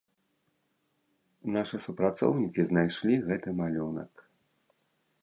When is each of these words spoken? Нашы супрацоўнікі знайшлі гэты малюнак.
Нашы 1.57 1.77
супрацоўнікі 1.85 2.61
знайшлі 2.71 3.23
гэты 3.31 3.49
малюнак. 3.63 4.29